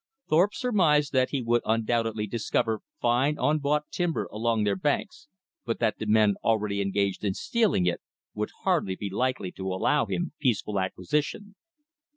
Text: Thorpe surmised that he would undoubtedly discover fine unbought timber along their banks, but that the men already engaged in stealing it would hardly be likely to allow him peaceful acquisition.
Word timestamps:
Thorpe 0.27 0.55
surmised 0.55 1.11
that 1.13 1.29
he 1.29 1.43
would 1.43 1.61
undoubtedly 1.63 2.25
discover 2.25 2.81
fine 2.99 3.37
unbought 3.39 3.85
timber 3.91 4.25
along 4.31 4.63
their 4.63 4.75
banks, 4.75 5.27
but 5.63 5.77
that 5.77 5.99
the 5.99 6.07
men 6.07 6.37
already 6.43 6.81
engaged 6.81 7.23
in 7.23 7.35
stealing 7.35 7.85
it 7.85 8.01
would 8.33 8.49
hardly 8.63 8.95
be 8.95 9.11
likely 9.11 9.51
to 9.51 9.67
allow 9.67 10.07
him 10.07 10.33
peaceful 10.39 10.79
acquisition. 10.79 11.53